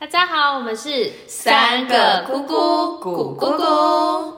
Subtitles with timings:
[0.00, 2.54] 大家好，我们是三个姑姑
[3.00, 4.32] 咕咕咕。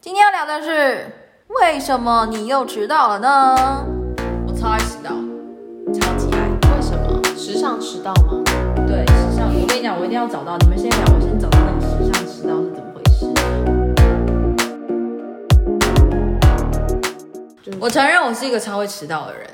[0.00, 1.06] 今天要聊的是
[1.48, 3.84] 为什么你又迟到了呢？
[4.48, 5.10] 我超爱迟到，
[5.92, 6.48] 超级爱。
[6.48, 8.42] 为什么时尚迟到吗？
[8.88, 10.56] 对，时尚，我跟你讲，我一定要找到。
[10.56, 13.30] 你们先聊，我先找到那个时尚迟到是怎么回事。
[17.78, 19.46] 我承认我是一个超会迟到的人，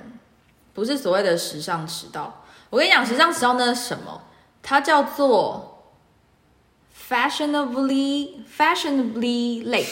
[0.73, 2.45] 不是所谓的时尚迟到。
[2.71, 4.21] 我跟你讲，时尚迟到那是什么？
[4.69, 5.83] 它叫做
[7.09, 9.87] fashionably fashionably late。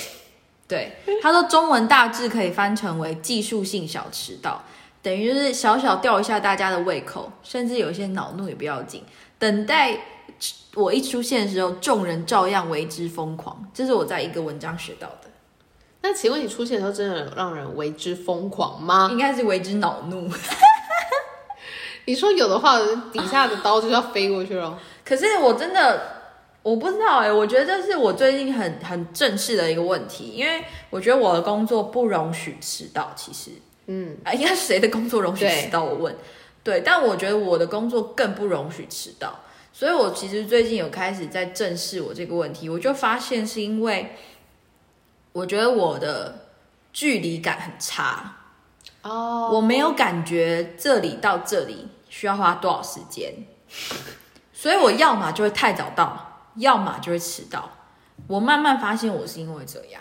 [0.69, 4.63] 对，它说中文大致可以翻成为技术性小迟到，
[5.01, 9.03] 等于就是小小吊一下大家的胃口，甚至有一些恼怒也不要紧。
[9.39, 9.99] 等待
[10.75, 13.67] 我一出现的时候，众人照样为之疯狂。
[13.73, 15.31] 这是我在一个文章学到的，
[16.03, 19.09] 那请问你出现的时候，真的有让人为之疯狂吗？
[19.11, 20.31] 应该是为之恼怒。
[22.07, 22.79] 你说有的话，
[23.13, 24.79] 底下的刀就要飞过去了。
[25.05, 26.01] 可是我真的
[26.63, 33.13] 我不知道哎、我觉得这是我最近很很正式的一个问题，因为我觉得我的工作不容许迟到。
[33.15, 33.51] 其实
[33.87, 35.85] 嗯，啊，应该是谁的工作容许迟到？
[35.85, 36.17] 我问，
[36.65, 39.39] 对，但我觉得我的工作更不容许迟到，
[39.73, 44.17] 所以我其实最近有开始在正视我这个问题，我就发现是因为
[45.33, 46.49] 我觉得我的
[46.93, 48.39] 距离感很差，
[49.03, 51.87] 哦，我没有感觉这里到这里
[52.17, 53.31] 需要花多少时间，
[54.51, 57.69] 所以我要么就会太早到，要么就会迟到。
[58.27, 60.01] 我慢慢发现我是因为这样，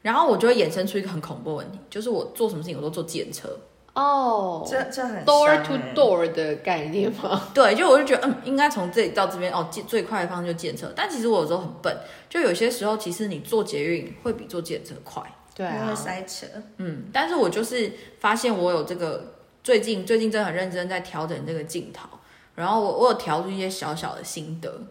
[0.00, 3.58] 然后我就会衍生出一个很恐怖的问题，就是我做什么事情我都坐计程车。
[3.92, 7.50] 哦这这很 door to 欸 door 的概念吗？
[7.52, 10.92] 对，就我就觉得，嗯，应该从这里到这边哦，最最快的方式就计程车。
[10.96, 11.94] 但其实我有时候很笨，
[12.30, 15.22] 就有些时候其实你坐捷运会比坐计程车快。
[15.54, 16.46] 对因为啊，塞车，
[16.78, 22.08] 嗯，但是我就是发现我有这个最近最近真的很认真在调整这个镜头，
[22.54, 24.82] 然后我我有调出一些小小的心得，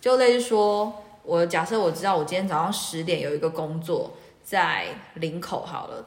[0.00, 6.06] 就类似说，我假设我知道我今天早上十点有一个工作在林口好了，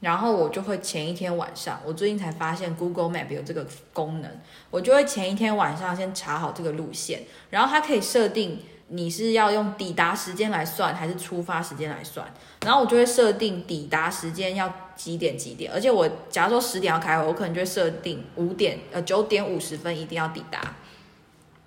[0.00, 4.30] 然后我就会前一天晚上，我最近才发现 Google Map 有这个功能，
[4.70, 12.26] 我就会前一天晚上先查好这个路线，然后它可以设定你是要用抵达时间来算，还是出发时间来算。
[12.62, 20.76] 然后我就会设定抵达时间要几点几点，而且我假如说十点要开会，我可能就会设定五点呃九点五十分一定要抵达，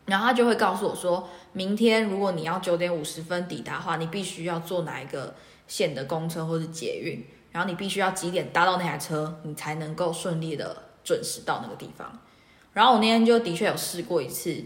[0.05, 5.33] 然后他就会告诉我说，明天如果你要九点五十分抵达的话，你必须要坐哪一个
[5.65, 12.19] 线的公车或是捷运，然后你必须要几点搭到那台车，你才能够顺利的准时到那个地方。
[12.73, 14.63] 然后我那天就的确有试过一次，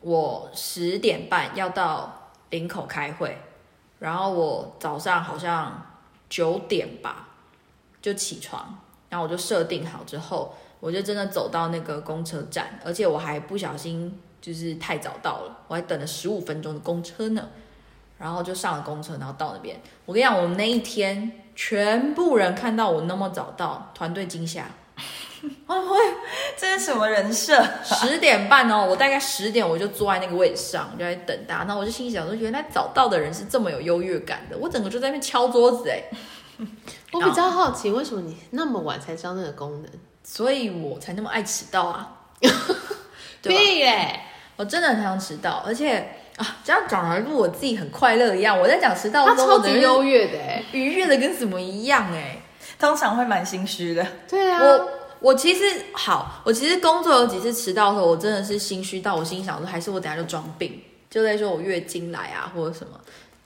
[0.00, 3.36] 我十点半要到林口开会，
[3.98, 5.86] 然后我早上好像
[6.28, 7.28] 九点吧
[8.00, 17.48] 就起床，然后我就设定好之后，我就真的走到那个公车站，而且我还不小心就是太早到了，我还等了十五分钟的公车呢，
[18.18, 19.80] 然后就上了公车，然后到那边。
[20.06, 24.70] 我跟你讲，我们那一天全部人看到我那么早到，团队惊吓。
[26.56, 27.62] 这是什么人设？
[27.84, 31.58] 十点半哦，我大概十点我就坐在那个位置上，我就在等他。
[31.58, 36.02] 然后我就心里想说，原来早到的人是这么有优越感的，我整个就在那边敲桌子哎，
[37.12, 39.90] 我比较好奇，为什么你那么晚才知道那个功能？
[40.24, 42.16] 所以我才那么爱迟到啊，
[43.40, 44.20] 对！
[44.56, 45.98] 我真的很常迟到，而且
[46.36, 48.58] 啊，这样讲来，我自己很快乐一样。
[48.58, 50.64] 我在讲迟到的他时候，我超级优越的哎。
[50.72, 52.42] 愉悦的跟什么一样哎。
[52.78, 54.06] 通常会蛮心虚的。
[54.28, 60.80] 对啊，我我其实好，我其实工作有几次迟到的时候，我真的是心虚到我心想说，还是我等下就装病，
[61.10, 63.00] 就在说我月经来啊或者什么。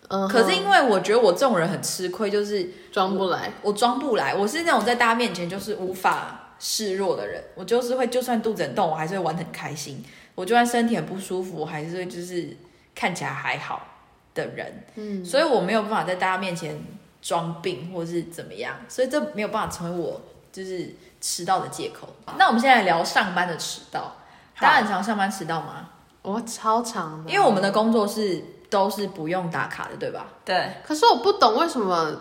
[0.08, 10.04] 嗯可是因为我觉得我这种人很吃亏，就是装不来，我装不来，我是那种在大家面前就是无法示弱的人，我就是会就算肚子很痛，我还是会玩得很开心。
[10.34, 12.54] 我就算身体很不舒服，我还是会就是
[12.94, 13.86] 看起来还好
[14.34, 14.84] 的人。
[14.96, 16.78] 嗯，所以我没有办法在大家面前
[17.22, 20.20] 装病或是怎么样，所以这没有办法成为我
[20.52, 22.06] 就是迟到的借口。
[22.36, 24.16] 那我们现在来聊上班的迟到，
[24.60, 25.88] 大家很常上班迟到吗？
[26.20, 30.26] 我超常的，因为我们的工作是都是不用打卡的，对吧？
[30.44, 32.12] 对，可是我不懂为什么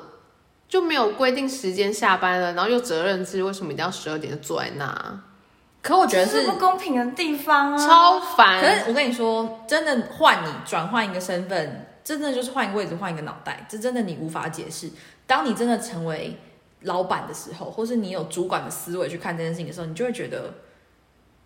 [0.70, 5.24] 就没有规定时间下班了，然后又责任制，为什么一定要十二点就坐在那啊？
[5.82, 7.78] 可我觉得是这是不公平的地方啊！
[7.78, 8.80] 超烦可烦。
[8.80, 14.92] 是我跟你说，真的换你转换一个身份，真的就是换一个位置，换一个脑袋，这真的你无法解释。
[15.26, 16.40] 当你真的成为
[16.82, 20.54] 老板的时候，或是你有主管的思维去看这件事情的时候，你就会觉得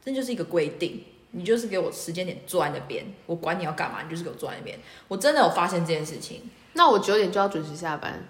[0.03, 4.79] 这就是一个规定，你就是给我时间点坐在那边，我管你要干嘛，你就是给我坐在那边。
[5.07, 8.23] 我真的有发现这件事情，那我九点就要准时下班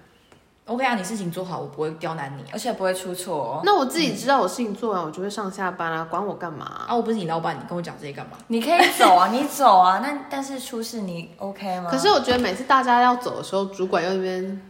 [0.66, 2.50] ，OK 啊，你事情做好，我不会刁难你啊。
[2.54, 3.62] 而且不会出错哦。
[3.64, 8.38] 那我自己知道我事情做完，我就会上下班啊，管我干嘛啊、啊，我不是你老板，你跟我讲这些干嘛？
[8.48, 11.92] 你可以走啊， 你走啊，那但是出事你 OK 吗？
[11.92, 14.62] 可是我觉得每次大家要走的时候，主管又在那边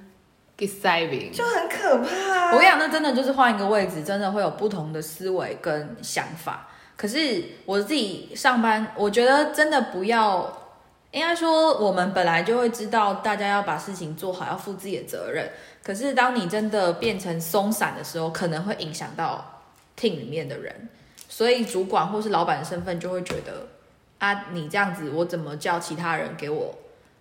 [0.57, 6.67] 给塞饼，就很可怕、我跟你讲，那真的就是换一个位置，真的会有不同的思维跟想法。
[6.95, 10.71] 可是我自己上班，我觉得真的不要，
[11.11, 15.49] 应该说我们本来就会知道大家要把事情做好，要负自己的责任。
[15.83, 19.61] 可是当你真的变成松散的时候，可能会影响到
[19.99, 20.87] team 里面的人，
[21.27, 23.67] 所以主管或是老板的身份就会觉得
[24.19, 26.73] 啊，你这样子，我怎么叫其他人给我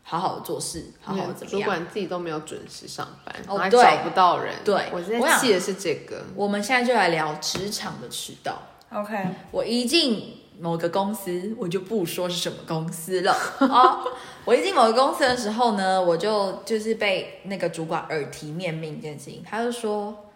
[0.06, 1.64] 好好的做事，好好的怎么样主？
[1.64, 4.54] 管自己都没有准时上班，还找不到人。
[4.62, 6.22] 对我现我想在气的是这个。
[6.36, 8.60] 我们现在就来聊职场的迟到。
[8.92, 9.16] OK，
[9.50, 14.04] 我一进某个公司，我就不说是什么公司了 哦。
[14.44, 20.26] 我一进某个公司的时候呢，我就就是被那个主管耳提面命一件事情，他就说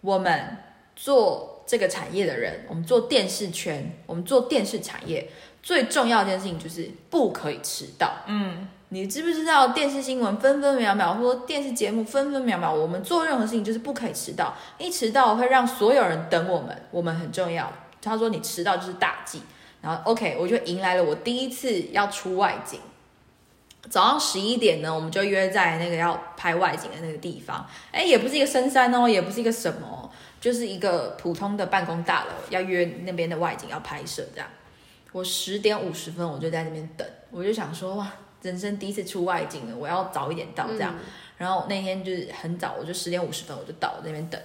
[0.00, 0.58] 我们
[0.96, 5.30] 做这个产业的人，我们做电视圈，我们做电视产业
[5.62, 8.12] 最重要的一件事情就是不可以迟到。
[8.26, 17.72] 嗯，你知不知道电视新闻分分秒秒，或电视节目分分秒秒，我们做任何事情就是不可以迟到，一迟到会让所有人等我们，我们很重要。
[18.02, 19.40] 他说你迟到就是大忌，
[19.80, 22.80] 然后 OK，我就迎来了我第一次要出外景。
[23.88, 34.46] 早上十一点呢，我们就约在那个要拍外景的那个地方，哎，也不是一个深山哦，也不是一个什么，就是一个普通的办公大楼，要约那边的外景要拍摄这样。
[35.12, 38.12] 我十点五十分我就在那边等，我就想说哇，
[38.42, 40.94] 人生第一次出外景了，我要早一点到这样。
[41.38, 44.40] 然后那天就是很早，我就十点五十分我就到那边等。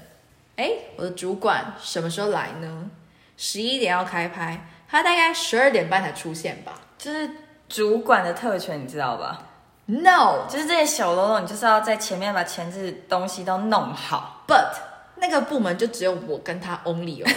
[0.55, 2.89] 哎，我的主管什么时候来呢？
[3.35, 7.29] 十一点要开拍，他大概十二点半才出现吧就是
[7.69, 9.43] 主管的特权，你知道吧
[9.85, 14.43] ？？No，就是这些小喽啰，你就是要在前面把前置东西都弄好。
[14.47, 14.73] But
[15.17, 17.27] 那个部门就只有我跟他 only 哦。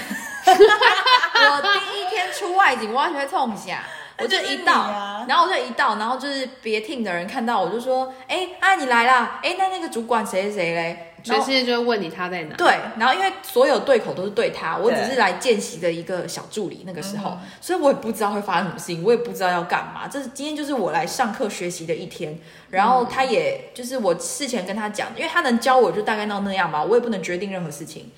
[0.47, 3.85] 我第一天出外景，我完全会冲下，
[4.21, 11.07] 我就一到，然后我就一到，然后就是别 team 的人看到我就说，哎啊你来啦，哎那那个主管谁谁谁嘞？
[11.23, 12.57] 全世界就会问你他在哪。
[12.57, 20.09] 对，然后因为所有对口都是对他，我只是来见习的一个小助理，那个时候，所以我也不知道会发生什么事情，我也不知道要干嘛。
[20.09, 22.39] 这是今天就是我来上课学习的一天，
[22.71, 28.11] 然后他也就是我事前跟他讲，因为他能教我就大概到那样吧，我也不能决定任何事情。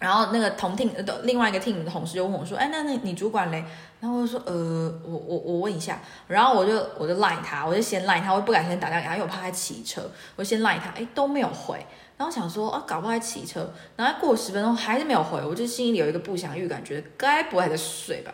[0.00, 3.64] 然后那个同 team 呃另外一个 team 的同事就问我说：“哎，那那你主管嘞？”
[4.00, 11.84] 然后我就说：“呃，我我我问一下。”然后我就我就 line 他，我就先 line 他，我不敢先打电话给他，因为我怕他骑车，我就先 line 他，哎都没有回。
[12.16, 18.32] 然后想说啊，搞不好他骑车，然后过十分钟还是没有回，我就心里有一个不祥预感，觉得该不会在睡吧。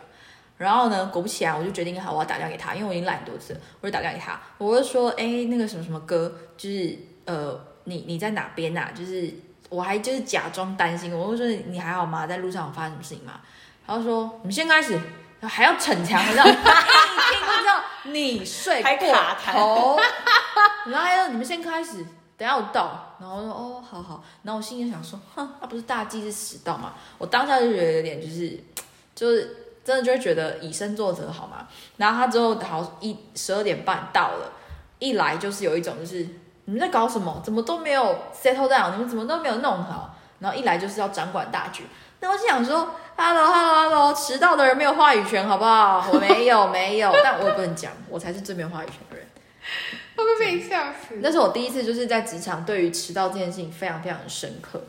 [0.57, 9.31] 然后呢，果不其然，我就决定好我要打电话给他，因为我已经懒很多次，我就打电话给他，我就说，哎，那个什么什么哥，就是呃，你你在哪边呐、就是
[9.69, 12.25] 我还就是假装担心，我就说你还好吗？
[12.27, 13.39] 在路上有发生什么事情吗？
[13.85, 14.99] 然后说你们先开始，
[15.41, 19.13] 还要逞强，你知道， 一听就知道你睡过
[19.45, 19.99] 头，
[20.85, 22.05] 然后还说你们先开始。
[22.37, 26.91] 等下我到，然后我说哦，好好，然后我心里想说，哼，那、不是大忌是迟到吗？
[27.17, 28.61] 我当下就觉得有点就是，
[29.15, 31.65] 就是真的就会觉得以身作则好吗？
[31.95, 34.51] 然后他之后好一十二点半到了，
[34.99, 36.27] 一来就是有一种就是
[36.65, 37.41] 你们在搞什么？
[37.43, 38.91] 怎么都没有 settle down？
[38.91, 40.15] 你们怎么都没有弄好？
[40.39, 41.83] 然后一来就是要掌管大局。
[42.19, 46.09] 那我就想说，hello hello hello，迟到的人没有话语权好不好？
[46.11, 49.25] 我没有 没有，但我也不能讲，我才是最没有话语权的人。
[50.15, 51.15] 会不会被你笑死？
[51.21, 54.81] 那是我第一次就是在职场对于迟到这件事情非常非常的深刻，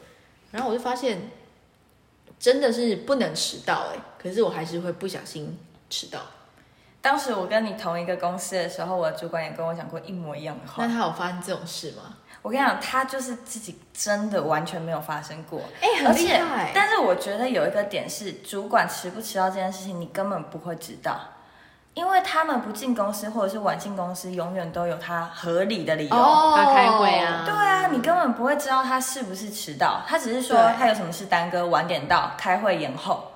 [0.53, 1.31] 然后我就发现
[2.39, 5.59] 真的是不能迟到哎、可是我还是会不小心
[5.91, 6.21] 迟到。
[7.07, 10.85] 当时我跟你同一个公司的时候，我的主管也跟我讲过一模一样的话。
[10.85, 12.03] 那他有发生这种事吗？
[12.43, 15.61] 我跟你讲，他就是自己真的完全没有发生过。
[15.81, 16.73] 哎、而且很厉害，。
[16.75, 21.17] 但是我觉得有一个点是，主管迟不迟到这件事情，你根本不会知道，
[21.95, 26.17] 因为他们不进公司或者是晚进公司，永远都有他合理的理由。
[26.17, 33.31] 哦他开会啊对啊，你根本不会知道他是不是迟到，他只是说他有什么事耽搁，晚点到，开会延后。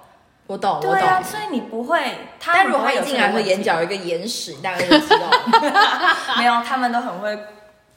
[0.50, 1.30] 我懂，我对啊，懂。
[1.30, 2.02] 所以你不会，
[2.40, 6.34] 他但如果他一进来说这个问题眼角有一个眼屎，你大概就知道了。
[6.38, 7.38] 没有，他们都很会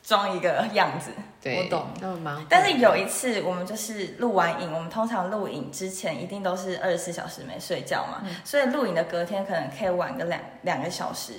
[0.03, 1.09] 装一个样子。
[1.41, 2.45] 对，我懂那么蛮。
[2.47, 11.33] 但是有一次，我们就是录完影，我们通常录影之前一定都是二十四小时没睡觉嘛，所以录影的隔天可能可以晚个两两个小时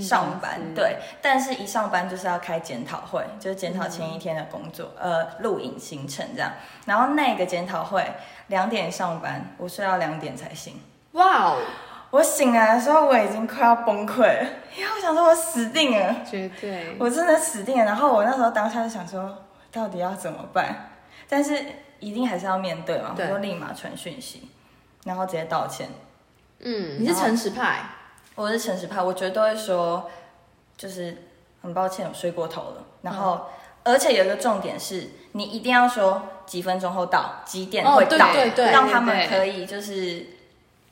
[0.00, 0.96] 上班司，对。
[1.22, 6.52] 但是一上班就是要开检讨会，就是检讨前一天的工作，呃，录影行程这样。
[6.84, 8.04] 然后那个检讨会
[8.48, 10.80] 两点上班，我睡到两点才醒。
[11.12, 11.56] 哇哦，
[12.10, 16.16] 我醒来的时候，我已经快要崩溃了，因为我想说我死定了。
[16.28, 16.96] 绝对。
[16.98, 17.84] 我真的死定了。
[17.84, 20.90] 然后我那时候当下就想说，到底要怎么办？
[21.28, 21.64] 但是
[21.98, 24.50] 一定还是要面对嘛，我就立马传讯息，
[25.04, 25.88] 然后直接道歉。
[26.60, 27.80] 嗯，你是诚实派，
[28.38, 30.08] 我是诚实派，我绝对会说，
[30.76, 31.24] 就是
[31.60, 32.84] 很抱歉，我睡过头了。
[33.02, 33.46] 然后，
[33.82, 40.24] 而且有一个重点是，你一定要说几分钟后到，几点会到，对对让他们可以就是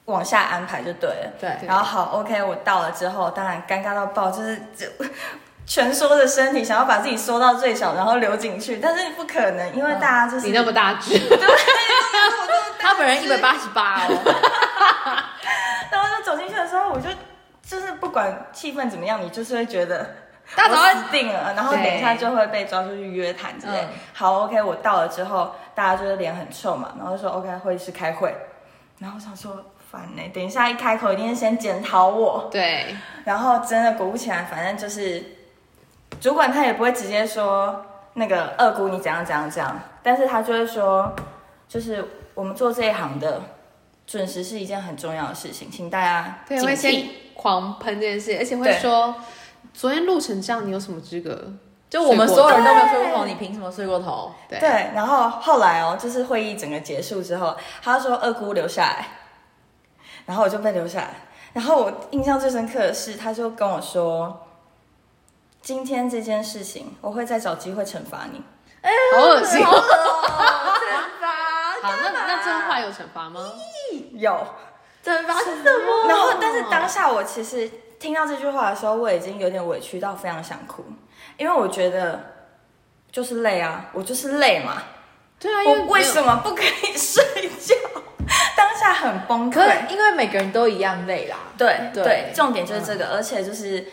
[0.07, 1.33] 往下安排就对了。
[1.38, 4.88] 对对然后好，OK，我到了之后，当然尴尬到爆，就是就
[5.65, 11.17] 蜷缩着身体，想要把自己缩到最小，然后流进去，但是不可能，因为大家就是、你那么大只，
[12.81, 14.09] 他本人一百八十八哦，
[15.93, 16.99] 然后就走进去的时候，我
[17.69, 20.09] 就就是不管气氛怎么样，你就是会觉得
[20.55, 23.81] 大家死定了，然后等一下就会被抓出去约谈之类。
[23.81, 28.35] 嗯好，OK，我到了之后，大家就是脸很臭嘛，然后就说 OK，会议室开会，
[28.99, 29.57] 然后我想说
[29.91, 35.23] 烦呢、等一下一开口一定是先检讨我，对，然后真的果不其然，反正就是
[36.21, 41.13] 主管他也不会直接说那个二姑你怎样怎样怎样，但是他就会说，
[41.69, 42.05] 就是
[42.35, 43.41] 我们做这一行的
[44.07, 47.09] 准时是一件很重要的事情，请大家对，警会先惕。
[47.35, 49.15] 狂喷这件事，而且会对说
[49.75, 51.53] 昨天录成这样，你有什么资格？
[51.89, 54.33] 就我们所有人都没有睡过头，你凭什么睡过头？
[54.49, 59.07] 对对，然后后来哦，就是会议整个结束之后，他说二姑留下来，
[60.25, 61.11] 然后我就被留下来。
[61.53, 64.47] 然后我印象最深刻的是，他就跟我说，
[65.63, 68.43] 今天这件事情我会再找机会惩罚你。
[68.81, 69.65] 哎好恶心。
[71.87, 73.40] 罚，那那这话有惩罚吗？
[74.12, 74.31] 有，
[75.05, 76.09] 惩罚是什么？
[76.09, 80.85] 然后但是当下我其实听到这句话的时候，我已经有点委屈到非常想哭，
[81.37, 82.21] 因为我觉得
[83.11, 84.83] 就是累啊，我就是累嘛，
[85.38, 87.23] 对啊，因为我为什么不可以睡
[87.61, 87.75] 觉？
[88.57, 89.88] 当下很崩可溃。
[89.88, 93.87] 因为每个人都一样累啦，对对对，重点就是这个，而且就是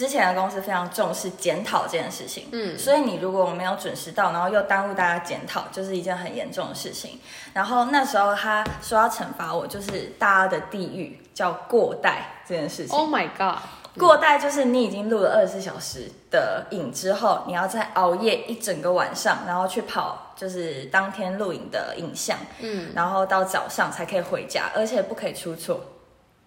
[0.00, 7.20] 之前的公司非常重视检讨这件事情，嗯所以你如果没有准时到，然后又耽误大家检讨，就是一件很严重的事情。
[7.52, 12.98] 然后那时候他说要惩罚我，就是大家的地狱叫过带这件事情。
[12.98, 13.58] ？Oh my god！
[13.98, 25.78] 过带就是你已经录了二十四小时的影之后，你要再熬夜一整个晚上，然后去跑就是当天录影的影像，嗯，然后到早上才可以回家，而且不可以出错。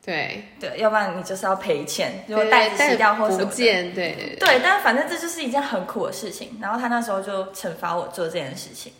[0.05, 3.55] 对，对，要不然你就是要赔钱，如果对袋子洗掉或什不么的。
[3.55, 4.35] 见，对对对。
[4.35, 6.57] 对，但反正这就是一件很苦的事情。
[6.61, 8.91] 然后他那时候就惩罚我做这件事情，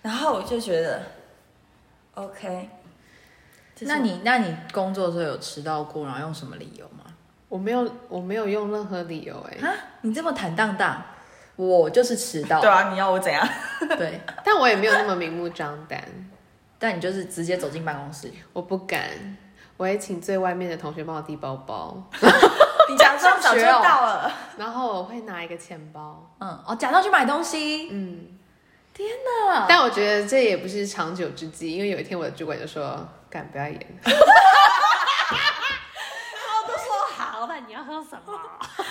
[0.00, 1.02] 然后我就觉得
[2.14, 2.70] ，OK，
[3.80, 7.04] 那你那你工作的时候有迟到过，然后用什么理由吗？
[7.50, 11.04] 我没有，我没有用任何理由哎，啊，你这么坦荡荡，
[11.56, 13.46] 我就是迟到，对啊，你要我怎样？
[13.98, 16.02] 对， 但我也没有那么明目张胆，
[16.78, 19.36] 但你就是直接走进办公室，我不敢。
[19.76, 21.96] 我也请最外面的同学帮我递包包，
[22.88, 28.28] 你假装早就到了， 然后我会拿一个钱包，嗯，哦，假装去买东西，嗯，
[28.92, 29.08] 天
[29.48, 29.64] 哪！
[29.68, 33.74] 但我觉得这也不是长久之计，因为有一天我的主管就说：“干，不要演。
[34.06, 34.10] ”我
[36.68, 36.84] 都说
[37.16, 38.38] 好，那你要喝什么？
[38.78, 38.84] 哎、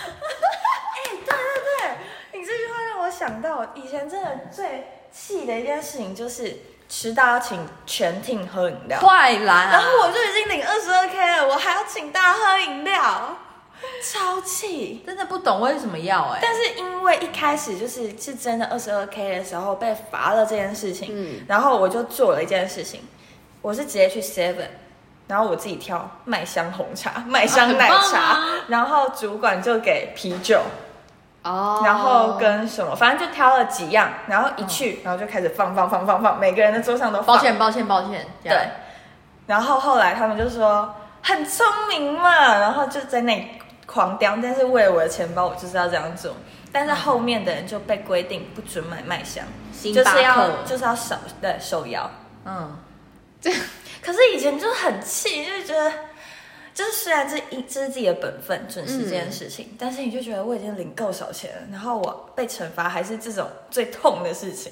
[1.06, 1.34] 对对
[1.80, 1.98] 对，
[2.40, 6.54] 你这句话让我想到，以前真的最气的一件事情就是
[6.96, 9.00] 迟到要请全 team 喝饮料。
[9.00, 9.70] 快来、啊！
[9.72, 13.36] 然后我就已经领二十二 k 了，我还要请大家喝饮料，
[14.04, 15.02] 超气。
[15.04, 23.02] 真的不懂为什么要哎、但是因为一开始就是是真的二十二 k 的时候被罚了这件事情，嗯然后我就做了一件事情，
[23.64, 24.68] 我是直接去 Seven，
[25.28, 30.62] 然后我自己挑麦香红茶、麦香奶茶，啊然后主管就给啤酒，
[31.44, 37.38] 哦然后跟什么，反正就挑了几样，然后一去，然后就开始放放放放放，每个人的桌上都放。
[37.38, 38.70] 抱歉抱歉抱歉，对，
[39.46, 43.48] 然后后来他们就说很聪明嘛，然后就在那里
[43.86, 46.34] 狂叼，但是为了我的钱包，我就是要这样做。
[46.72, 49.46] 但是后面的人就被规定不准买麦香，
[49.84, 52.10] 就是要就是要手对手摇。
[52.46, 52.76] 嗯，
[54.02, 55.92] 可是以前就很气，就是觉得，
[56.74, 64.72] 就是虽然这一这是自己的本分，准时这件事情，但是你就觉得我已经领够少钱了，然后我被惩罚还是这种最痛的事情。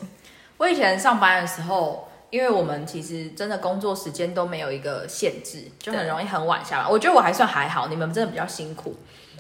[0.58, 6.91] 我以前上班的时候，因为我们其实真的工作时间都没有一个限制，就很容易很晚下班。
[6.91, 8.96] 我觉得我还算还好，你们真的比较辛苦。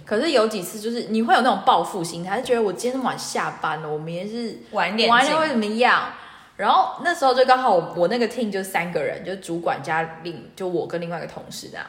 [0.05, 6.11] 可是有几次就是你会有那种报复心态，就觉得我今天晚下班了，我明天是晚点进晚点会怎么样？
[6.57, 11.85] 然后那时候就刚好我我那个 team 就三个人，就主管加另就我跟另外一个同事这样。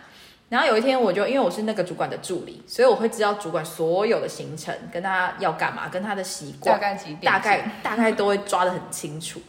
[0.52, 9.40] 然后有一天我就因为我是那个主管的助理，所以我会知道主管所有的行程，跟他要干嘛，跟他的习惯，概几大概大概都会抓得很清楚。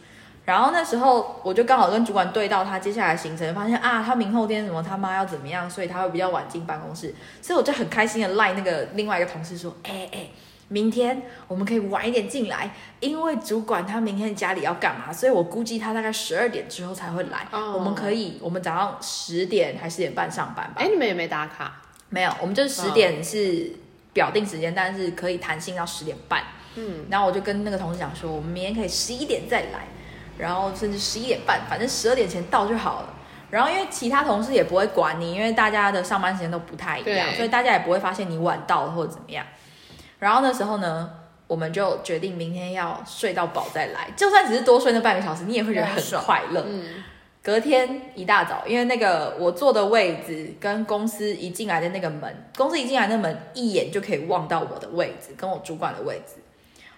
[0.46, 10.28] 然后那时候我就刚好跟主管对到他接下来的行程，发现啊，他明后天什么他妈要怎么样，所以他会比较晚进办公室，所以我就很开心的赖那个另外一个同事说，哎、哎、
[10.68, 17.46] 明天我们可以晚一点进来，因为主管他明天家里要干嘛，所以我估计他大概十二点之后才会来。
[17.52, 20.74] 哦我们可以，我们早上十点还十点半上班吧？
[20.76, 23.70] 哎，你们也没打卡，没有，我们就是十点是
[24.12, 26.42] 表定时间，但是可以弹性到十点半。
[26.76, 29.86] 嗯，然后我就跟那个同事讲说，我们明天可以十一点再来，
[30.38, 33.14] 然后甚至十一点半，反正十二点前到就好了。
[33.50, 39.46] 然后因为其他同事也不会管你，因为大家的上班时间都不太一样，所以大家也不会发现你晚到了或者怎么样。
[40.24, 41.10] 然后那时候呢，
[41.46, 46.64] 我们就决定明天要睡到饱再来，就算只是多睡那半个小时，你也会觉得很快乐。
[46.66, 47.04] 嗯，
[47.42, 56.40] 隔天一大早，因为那个我坐的位置跟公司一进来的那个门，公司一进来那门一眼就可以望到我的位置跟我主管的位置。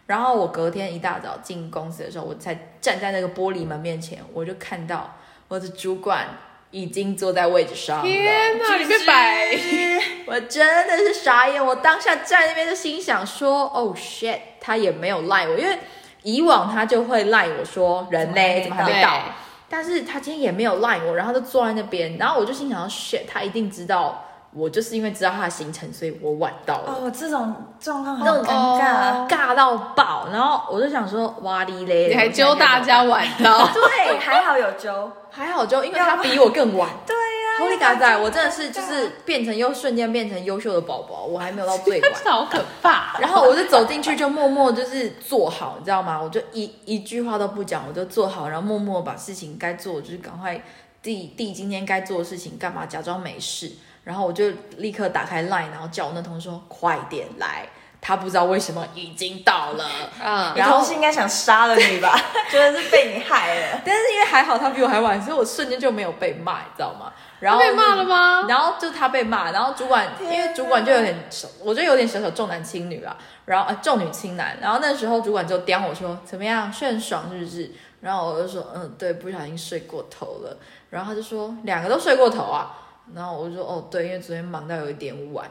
[0.06, 5.16] 然后我隔天一大早进公司的时候，我才站在那个玻璃门面前，我就看到
[5.48, 6.28] 我的主管
[6.76, 8.02] 已经坐在位置上了。
[8.02, 9.48] 天哪，你被摆，
[10.28, 15.78] 我真的是傻眼，我当下站在那边就心想说，Oh shit，他也没有赖我，因为
[16.22, 19.22] 以往他就会赖我说人呢怎么还没到，
[19.70, 26.92] 但是他今天也没有赖我，然后就坐在那边，然后我就心想说 shit，他一定知道我就是因为知道他的行程，所以我晚到了。
[26.92, 29.12] 哦，这种状况那种好尴尬。
[29.14, 32.08] 哦尬到爆，然后我就想说，哇哩嘞！
[32.08, 33.82] 你还揪大家晚到， 对，
[34.18, 35.10] 还好有揪。
[35.30, 36.90] 还好就因为他比我更晚。
[37.06, 42.12] 对呀、Holy God 仔，我真的是就是变成又瞬间变成优秀的宝宝，我还没有到最晚。
[42.24, 43.18] 好可怕。
[43.20, 46.20] 然后我就走进去，就默默就是做好，你知道吗？
[46.22, 50.60] 我就一一句话都不讲，我就做好，然后默默把事情该做，就是赶快
[51.02, 53.70] 弟弟今天该做的事情干嘛，假装没事。
[54.04, 54.44] 然后我就
[54.76, 57.66] 立刻打开 Line，然后叫我那同事说快点来，
[58.06, 59.84] 他不知道为什么已经到了。
[60.24, 62.16] 嗯，然后是应该想杀了你吧？
[62.48, 63.80] 真的是被你害了。
[63.84, 67.12] 但是因为还好他比我还晚，所以我瞬间就没有被骂，你知道吗？
[67.40, 68.46] 然后被骂了吗？
[68.48, 71.28] 然后就他被骂，然后主管因为主管就有点，
[71.64, 77.72] 我就有点小小重男轻女啊，然后呃重女轻男，然后那时候主管就刁我说怎么样睡很爽是不是？
[78.02, 80.56] 然后我就说嗯对，不小心睡过头了，
[80.90, 82.78] 然后他就说两个都睡过头啊，
[83.14, 85.50] 然后我就说哦对，因为昨天忙到有一点晚，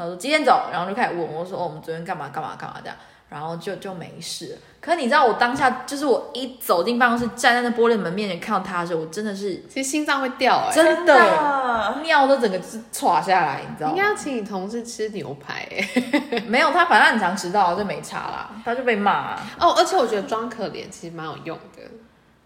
[0.00, 2.96] 他说几点走，然后就开始问我说哦我们昨天干嘛干嘛干嘛这样。
[3.28, 13.96] 然后就就没事，可是你知道我当下就是我一走进办公室，站在那玻璃门面前看到他的时候，我真的是其实心脏会掉哎、真的的尿都整个是歘下来，你知道吗？
[13.96, 21.82] 应该要请你同事吃牛排哎、没有，他反正很常迟到，就没差啦，他就被骂、啊，哦，而且我觉得装可怜其实蛮有用的。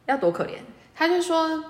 [0.04, 0.50] 要多可怜。
[0.94, 1.64] 他就说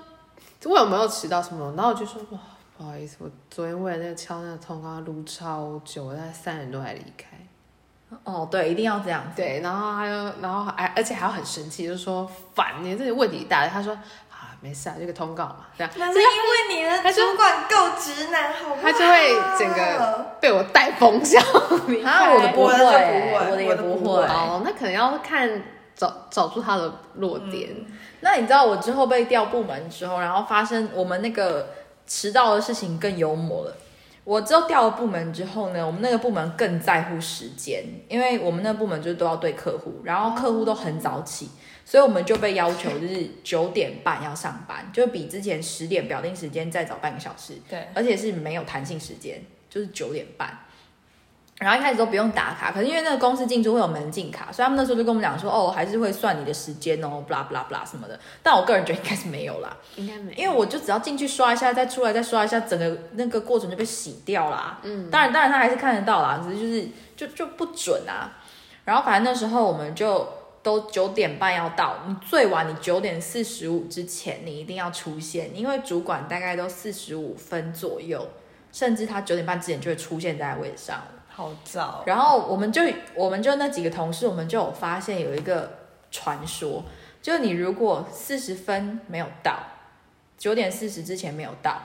[0.65, 2.39] 我有没有迟到什么，然后我就说哇
[2.77, 7.27] 不好意思，我昨天为了那个敲那个通告撸超久，我大概三点多才离开。
[8.23, 9.29] 哦，对，一定要这样子。
[9.37, 13.69] 对，然后他就然后还而且还要很生气，就说烦你这些问题大堆。
[13.69, 13.93] 他说
[14.29, 18.81] 啊没事啊，这个通告嘛，这样那是因为你的主管够直男，好不好？
[18.81, 21.41] 他就会整个被我带风向。
[21.41, 24.27] 啊，我的不会，我的也不会会。
[24.27, 25.49] 哦，那可能要看
[25.95, 27.73] 找找出他的弱点。
[28.19, 31.67] 那你知道我之后被调部门之后，然后发生我们那个
[32.07, 33.77] 迟到的事情更幽默了。
[34.23, 41.49] 我之后调了部门之后呢，我们那个部门更在乎时间，因为我们那个部门就是都要对客户，然后客户都很早起，
[41.85, 49.39] 所以我们就被要求就是九点半要上班，就比之前十点表定时间再早半个小时，对，而且是没有弹性时间，
[49.69, 50.64] 就是九点半。
[51.57, 58.19] 然后一开始都不用打卡，可是因为那个公司进驻会有门禁卡，所以他们那时候就跟我们讲说，哦，还是会算你的时间哦，blah blah blah 什么的。
[58.43, 64.79] 但我个人觉得应该是没有啦，应该没因为我就只要进去刷一下，再出来再刷一下，整个那个过程就被洗掉啦。
[64.83, 68.35] 嗯，当然当然他还是看得到啦，只是就是就就不准啊。
[68.83, 70.27] 然后反正那时候我们就
[70.61, 78.27] 都九点半要到，你最晚你九点四十五之前你一定要出现，因为主管大概都四十五分左右，
[78.73, 81.05] 甚至他九点半之前就会出现在位置上了。
[81.35, 82.03] 好早。
[82.05, 82.81] 然后我们就
[83.13, 85.69] 我们就那几个同事，我们就有发现有一个
[86.09, 86.83] 传说，
[87.21, 89.57] 就你如果四十分没有到，
[90.37, 91.77] 九点四十之前没有到，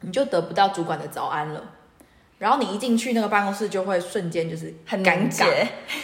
[0.00, 1.62] 你就得不到主管的早安了。
[2.38, 5.46] 然后你一进去那个办公室，就会瞬间就是很尴尬。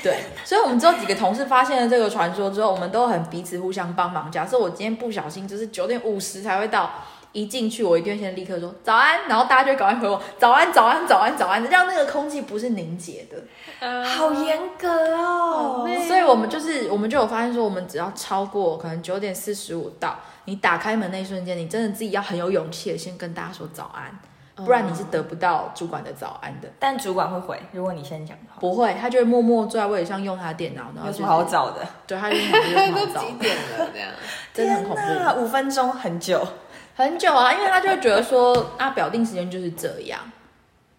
[0.02, 4.32] 对，所以我们之后几个同事发现了这个传说之后，我们都很彼此互相帮忙。
[4.32, 6.90] 假设我今天不小心就是九点五十才会到，
[7.32, 13.36] 一进去我一定会先立刻说早安，然后大家就会赶快回我早安早安早安早安，让那个空气不是凝结的。
[13.80, 15.84] 呃好严格哦。
[15.86, 24.18] 累所以我们就是我们就有发现说，我们只要超过可能九点四十五到，你打开门那一瞬间，你真的自己要很有勇气的先跟大家说早安，
[24.64, 26.68] 不然你是得不到主管的早安的。
[26.78, 28.60] 但主管会回，如果你先讲的话。
[28.60, 31.80] 不会，他就会默默坐在位置上用他的电脑，然后就是有什么好找的？
[32.06, 34.10] 对，他就想有什么好 都几点了这样？
[34.52, 35.42] 真的很恐怖。
[35.42, 36.46] 五分钟很久。
[36.94, 40.20] 很久啊，因为他就会觉得说啊，表定时间就是这样。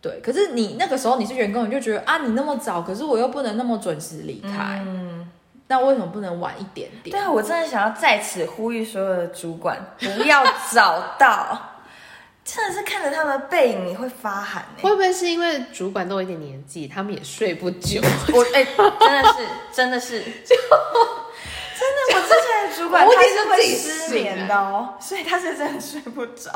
[0.01, 5.29] 对，可是你那个时候你是员工，你就觉得啊，你那么早，可是我又不能那么准时离开，嗯，
[5.67, 7.15] 那为什么不能晚一点点？
[7.15, 11.69] 对啊，我真的想要在此呼吁所有的主管，不要早到。
[12.45, 18.01] 真的是看着他们的背影，你会发寒呢、会不会是因为主管都有一点年纪，他们也睡不久？
[18.33, 18.65] 我哎、
[18.99, 20.75] 真的是，真的是， 真的，
[22.09, 22.42] 我之前的主
[22.93, 26.51] 管我他是会一定是自己失眠的哦，所以他是真的睡不着。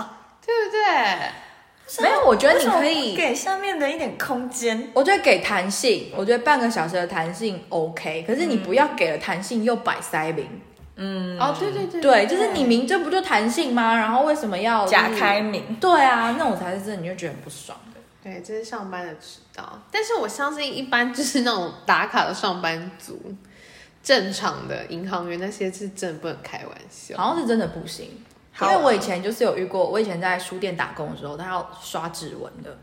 [0.48, 2.02] 对不对？
[2.02, 4.90] 没有，我觉得你可以给上面的一点空间。
[4.94, 10.62] 我觉得给弹性，我觉得半个小时的弹性 OK，可是你不要给了弹性又摆塞明。
[10.96, 13.98] 嗯，哦，对对对对，就是你明这不就弹性吗？
[13.98, 15.42] 然后为什么要、假开？
[15.42, 18.00] 明，对啊，那种才是真的，你就觉得很不爽的。
[18.24, 19.82] 对，这是上班的迟到。
[19.92, 23.20] 但是我相信，一般就是那种打卡的上班族，
[24.08, 27.18] 正常的银行员那些是真的不能开玩笑。
[27.18, 28.10] 好像是真的不行，
[28.62, 32.78] 因为我以前就是有遇过，我以前在书店打工的时候，他要刷指纹的，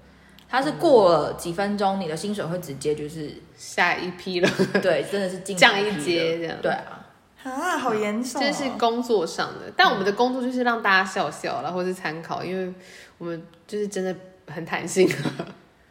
[0.46, 4.50] 他是过了几分钟，你的薪水会直接就是下一批了，
[4.82, 7.00] 对，真的是进降一阶这样对啊，
[7.42, 8.44] 啊，好严重、哦。
[8.44, 9.72] 这是工作上的。
[9.74, 12.70] 但我们的工作就是让大家笑笑啦，或是参考，因为
[13.16, 14.14] 我们就是真的
[14.46, 15.08] 很弹性。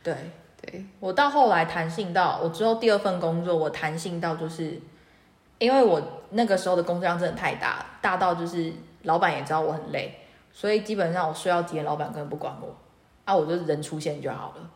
[0.04, 0.15] 对。
[0.65, 4.80] 对，我到后来弹性到，我之后第二份工作，我弹性到就是，
[5.60, 10.20] 因为我那个时候的工作量真的太大，大到就是老板也知道我很累，
[10.52, 12.76] 所以基本上我睡到几点，老板根本不管我，
[13.26, 14.70] 啊，我就人出现就好了。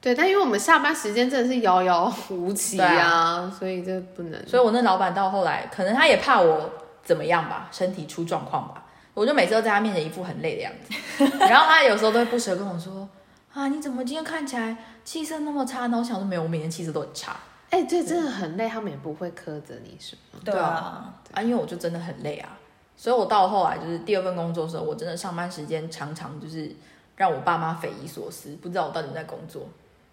[0.00, 4.46] 对，但因为我们下班时间真的是遥遥无期对啊，所以这不能。
[4.46, 6.70] 所以我那老板到后来，可能他也怕我
[7.02, 13.08] 怎么样吧，身体出状况吧，我就每次都在他面前一副很累的样子， 然后他有时候都会不舍跟我说，
[13.52, 15.98] 啊，你怎么今天看起来气色那么差呢？
[15.98, 17.34] 我想说没有，我每天气色都很差。
[17.76, 20.40] 哎、对，真的很累，他们也不会苛责你，是吗？
[20.42, 22.56] 对啊，啊，因为我就真的很累啊，
[22.96, 26.74] 所以我到后来就是第二份工作的时候，我真的上班时间常常就是
[27.16, 29.68] 让我爸妈匪夷所思，不知道我到底在工作。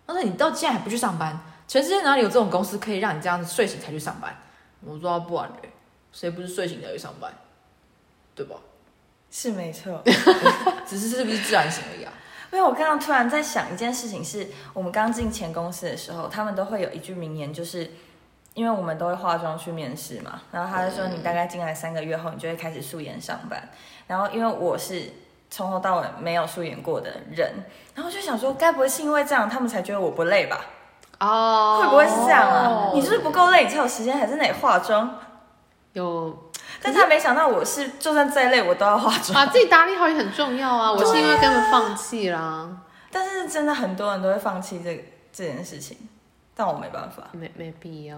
[0.06, 1.40] 他说：“你到现在还不去上班？
[1.66, 4.36] 全世界哪里有这种公司可以让你这样子睡醒才去上班？”
[4.86, 5.70] 我说：“啊不然嘞，
[6.12, 7.34] 谁不是睡醒才去上班？
[8.36, 8.58] 对吧？
[9.32, 10.04] 是没错。
[10.86, 12.12] 只是是不是自然醒而已啊？
[12.54, 17.92] 因为我刚刚突然在想一件事情是，我们刚进前公司的时候，他们都会有一句名言，就是
[18.54, 23.68] 因为我们都会化妆去面试嘛，然后他就说你大概进来三个月后，你就会开始素颜上班。
[24.06, 25.12] 然后因为我是
[25.50, 27.52] 从头到尾没有素颜过的人，
[27.96, 30.62] 然后就想说，该不会是因为这样，他们才觉得我不累吧？
[31.20, 32.92] 哦，会不会是这样啊哦？
[32.94, 35.18] 你是不是不够累，你才有时间还在那里化妆？
[35.94, 36.43] 有
[36.84, 39.34] 但他没想到我是，就算再累我都要化妆。
[39.34, 40.92] 把自己打理好也很重要啊。
[40.92, 42.70] 我是因为根本放弃啦，
[43.10, 45.98] 但是真的很多人都会放弃这这件事情，
[46.54, 47.30] 但我没办法。
[47.32, 48.18] 没没必要。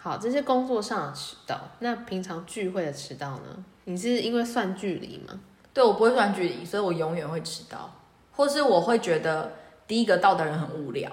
[0.00, 1.60] 好，这些工作上的迟到。
[1.78, 3.64] 那平常聚会的迟到呢？
[3.84, 5.38] 你是因为算距离吗？
[5.72, 7.90] 对我不会算距离，所以我永远会迟到，
[8.32, 9.52] 或是我会觉得
[9.86, 11.10] 第一个到的人很无聊。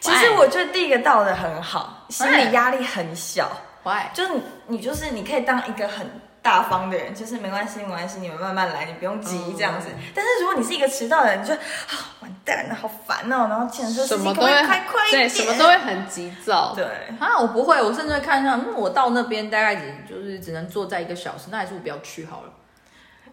[0.00, 3.50] 其实我觉得第一个到的很好， 心理压力很小。
[3.82, 4.12] Why？
[4.12, 6.06] 就是你，你就是你可以当一个很
[6.42, 9.88] 大方的人，就是没关系，没关系，你们慢慢来，你不用急嗯这样子。
[10.14, 15.30] 但是如果你是一个迟到的人，你就啊完蛋了，好烦哦，然后前车司机可不可以什么都会快快一对，点？
[15.30, 16.72] 什么都会很急躁。
[16.74, 16.84] 对。
[17.18, 22.52] 啊，我不会，我甚至会看上，嗯，我到那边大概只就是只能坐在一个小时，那还是我不要去好了。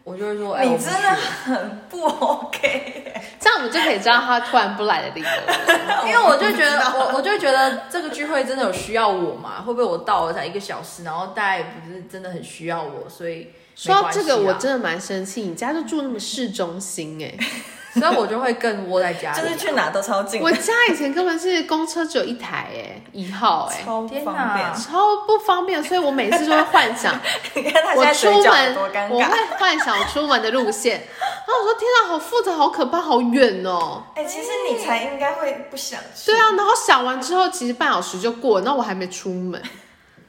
[0.07, 5.27] 我就会说，哎、你真的很不 OK， 这样我们就可以知道他突然不来的理由。
[6.07, 9.61] 因为我就觉得我我我就觉得这个聚会真的有需要我嘛？
[9.65, 17.37] 会不会我到了才一个小时，然后大家也不是真的很需要我，所以说到这个，我真的蛮生气，你家就住那么市中心哎、
[17.99, 24.73] 所以我就会更窝在家里、啊，就是去哪都超近，我家以前根本是公车只有一台哎、一号哎、超方便。
[24.75, 27.19] 超不方便，所以我每次都会幻想，
[27.55, 29.37] 你看他现我在多尴我会。
[29.57, 34.03] 幻想我出门的路线，然后我说天啊，好复杂，好可怕，好远哦。
[34.13, 36.31] 哎、其实你才应该会不想去。
[36.31, 39.59] 对啊，然后想完之后，其实半小时就过了，那我还没出门。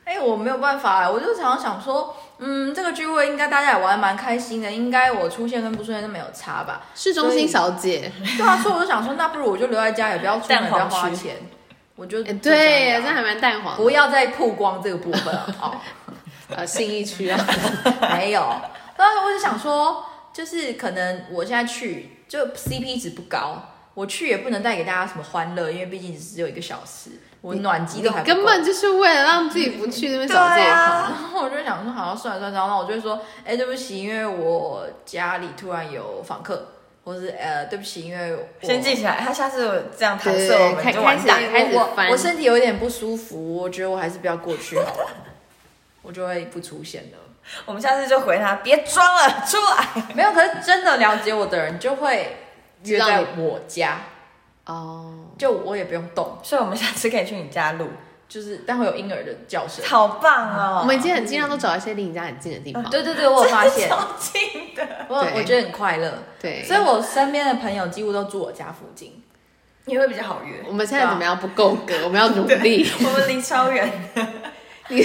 [0.04, 6.83] 哎、我没有办法，我就常常想说，嗯，这个聚会应该大家也玩的蛮开心的，应该我出现跟不出现都没有差吧？
[6.94, 11.37] 市中心小姐，对啊，所以我就想说，那不如我就留在家，也不要出门，也不要蛋黄区花钱，
[11.96, 13.77] 我就对，这还蛮蛋黄。
[13.77, 15.74] 不要再曝光这个部分了哦。
[16.51, 17.46] 呃， 信义区啊，
[18.16, 18.40] 没有，
[18.96, 23.62] 然后我就想说，就是可能我现在去就 CP 值不高，
[23.94, 30.66] 我去也不能带给大家什么欢乐，因为毕竟只有一个小时，我暖机都还根本就是为了让自己不去那边找借口。
[30.66, 36.68] 然后 我就想说，好，算了算了，然后我就会说，哎，对不起，因为我家里突然有访客，
[37.05, 41.66] 或是呃，对不起，因为我先记起来，他下次有这样弹对射我们开就完蛋开始。
[41.66, 45.09] 开始我翻我身体有一点不舒服，我觉得我还是不要过去好了，
[46.03, 47.18] 我就会不出现了。
[47.64, 50.03] 我们下次就回他，别装了，出来。
[50.14, 52.37] 没有，可是真的了解我的人就会
[52.85, 54.01] 约在我家，
[54.66, 57.88] 哦，就我也不用动，所以我们下次可以去你家录，
[58.29, 59.85] 就是但会有婴儿的叫声。
[59.87, 60.81] 好棒哦！
[60.83, 62.83] 我们已经很尽量都找一些离你家很近的地方。
[62.90, 69.22] 对对对，我有发现，超近的，我对我觉得很快乐，对，所以我身边的朋友几乎都住我家附近。
[69.87, 70.62] 也会比较好约。
[70.66, 71.94] 我们现在怎么样不够格？
[72.05, 72.87] 我们要努力。
[73.03, 73.90] 我们离超远，
[74.88, 75.03] 你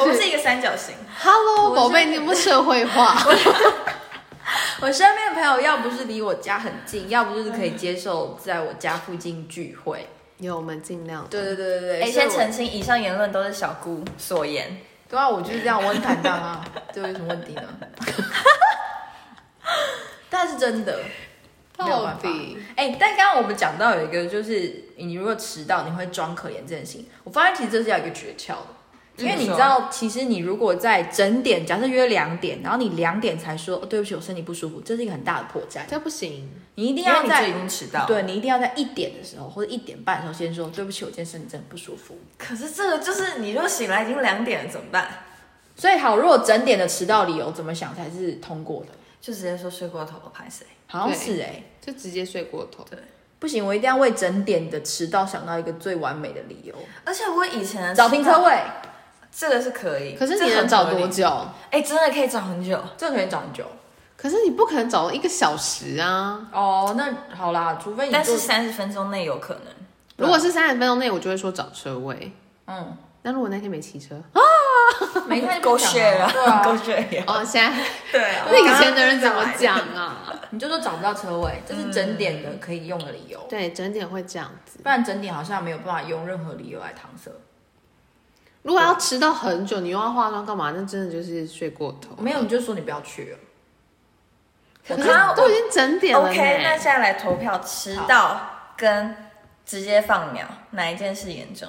[0.00, 0.92] 我们是一个三角形。
[1.22, 3.16] Hello，我宝贝，你有没有社会化？
[4.80, 10.06] 我身边的朋友要不是离我家很近，要不就是可以接受在我家附近聚会。
[10.38, 11.26] 有，我们尽量。
[11.30, 14.76] 对对对对对，哎，先澄清，以上言论都是小姑所言。
[15.08, 17.62] 对啊，我就是这样，我很坦荡啊， 这有什么问题呢？
[20.28, 20.98] 但是真的
[21.78, 22.22] 没有到办法。
[22.22, 27.06] 底哎、但刚刚我们讲到有一个，就是你如果迟到，你会装可怜这件事情。
[27.22, 28.66] 我发现其实这是要有一个诀窍的，
[29.16, 35.82] 因为你知道，其实你如果在整点，假设约两点，然后你两点才说、哦、对不起，我身体不舒服，这是一个很大的破绽。
[35.88, 36.50] 这不行。
[36.74, 42.18] 你一定要在已经迟到。，对你一定要在一点的时候或者一点半的时候先说对不起，我今天身体真的不舒服。
[42.36, 45.08] 可是这个就是你如果醒来已经两点了怎么办？
[45.76, 48.88] 所以好，如果整点的迟到理由怎么想才是通过的？
[49.20, 50.66] 就直接说睡过头了，拍谁？
[50.86, 52.84] 好像是哎、就直接睡过头。
[52.90, 52.98] 对
[53.38, 56.74] 不行，我一定要为整点的迟到想到一个最完美的理由，
[57.04, 58.58] 而且我以前找停车，位，
[59.36, 60.14] 这个是可以。
[60.14, 61.06] 可是你能找多？
[61.08, 61.28] 久？
[61.70, 62.78] 哎，真的可以找很久。
[62.96, 63.64] 这个可以找很久。
[64.16, 66.46] 可是你不可能找一个小时啊！
[66.52, 69.62] 哦，那好啦，除非你但是三十分钟内有可能。
[70.16, 72.32] 如果是三十分钟内，我就会说找车位。
[72.66, 74.40] 嗯，那如果那天没骑车啊，
[75.26, 77.24] 没太狗 血了，对啊， 狗血呀。
[77.26, 77.76] 哦，现在
[78.12, 80.32] 对啊，那以前的人怎么讲啊？
[80.50, 84.78] 你就说找不到车位，这是整点的可以用的理由，对，整点会这样子。
[84.82, 87.30] 不然整点好像没有办法用任何理由来搪塞。
[88.64, 90.72] 如果要迟到很久，你又要化妆干嘛？
[90.74, 92.16] 那真的就是睡过头。
[92.18, 93.38] 没有，你就说你不要去了。
[94.88, 96.78] 可是看都已经整点了 OK，那呢。
[96.78, 98.40] 现在来投票，迟到
[98.76, 99.14] 跟
[99.64, 101.68] 直接放鸟，哪一件事严重？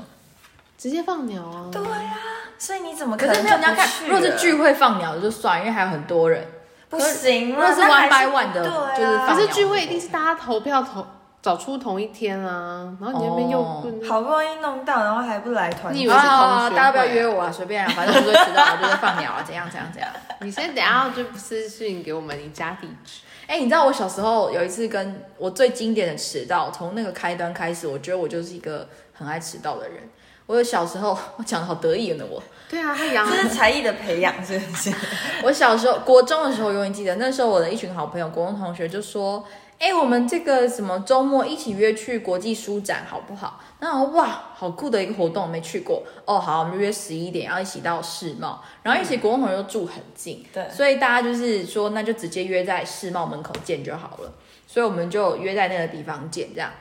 [0.77, 1.69] 直接放鸟啊！
[1.71, 2.17] 对呀，
[2.58, 6.45] 所以你怎么可能是没有你要看，就不去如果是聚会放鸟就算，因为还有很多人。
[6.89, 11.05] 不行啊，如果是 one by one 的对啊就是放可是聚会一定是大家投票投
[11.45, 20.10] 找出同一天啊，然后你那边又哦好不容易弄到，然后还不来团你以聚为是同学啊，大家不要约我啊，随便啊，反正我就迟到， 我就是放鸟啊，怎样怎样怎样。
[20.41, 23.19] 你先等一下就私信给我们你家地址。
[23.45, 29.99] 哎、你知道我小时候有一次跟我最经典的迟到，从那个开端开始，我觉得我就是一个很爱迟到的人。
[30.47, 32.41] 我有小时候， 我讲的好得意呢，我。
[32.67, 34.91] 对啊，他养这是才艺的培养，是不是？
[35.45, 39.45] 我小时候国中的时候，永远记得那时候我的一群好朋友，国中同学就说
[39.78, 46.02] ：“哎、我们这个什么周末一起约去国际书展好不好？”然后哇，好酷的一个活动，我没去过。
[46.26, 48.64] 哦，好，我们约十一点，要一起到世贸。
[48.82, 54.34] 然后一起国中同学都住很近，对所以大家就是说，那就直接约在世贸门口见就好了。
[54.66, 56.72] 所以我们就约在那个地方见，这样。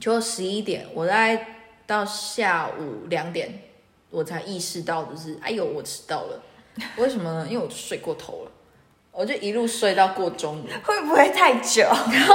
[0.00, 1.46] 就十一点，我大概
[1.86, 3.62] 到下午两点，
[4.10, 6.42] 我才意识到，就是哎呦，我迟到了。
[6.96, 7.46] 为什么呢？
[7.48, 8.50] 因为我睡过头了，
[9.14, 10.64] 我就一路睡到过中午。
[10.84, 11.82] 会不会太久？
[12.12, 12.34] 然后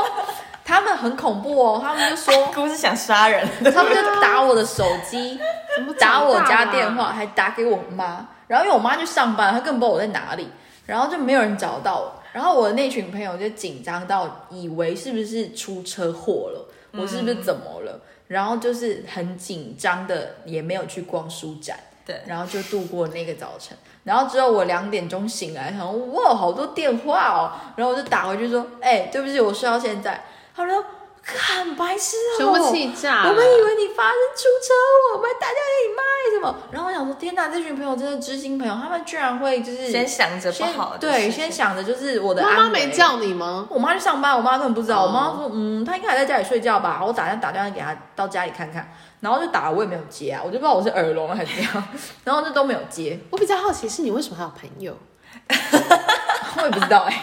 [0.63, 5.37] 他们很恐怖哦，他们就说， 不是想杀人，他们就打我的手机，
[5.75, 8.27] 怎么打我家电话，还打给我妈。
[8.47, 10.47] 然后因为我妈去上班，她根本不知道我在哪里，
[10.85, 12.13] 然后就没有人找到我。
[12.31, 17.99] 然后我的那群朋友就紧张到以为是不是出车祸了，我是不是怎么了？
[18.27, 21.79] 然后就是很紧张的，也没有去逛书展。
[22.05, 23.77] 对，然后就度过那个早晨。
[24.03, 27.51] 然后之后我两点钟醒来，想说哇，好多电话哦。
[27.75, 30.23] 然后我就打回去说，哎、对不起，我睡到现在。
[30.55, 30.83] 他说，
[31.23, 33.29] 很白痴哦，全部气炸了。
[33.29, 34.73] 我们以为你发生出车
[35.11, 36.55] 祸，我们还打电话给你妈还是什么？
[36.71, 43.67] 然后我想说，天哪，这群朋友真的知心朋友，他们居然会就是先想着不好的对，先想着就是我的妈妈没叫你吗？
[43.69, 45.03] 我妈去上班，我妈根本不知道。
[45.03, 47.01] 哦我妈说，嗯，她应该还在家里睡觉吧。
[47.05, 51.87] 我打算打电话给她到家里看看，然后就打，我也没有接啊，我就不知道我是耳聋还是怎样，
[52.23, 54.97] 然后就都没有接，我比较好奇是你为什么还有朋友？
[56.57, 57.21] 我也不知道哎、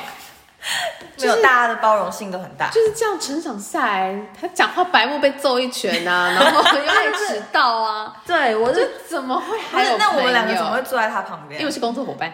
[1.18, 2.68] 没有大家的包容性都很大。
[2.70, 11.60] 就是这样成长下来，他讲话白目被揍一拳啊，然后又爱迟到啊，对，我就怎么会还有，那我们两个怎么会坐在他旁边？
[11.60, 12.32] 因为是工作伙伴，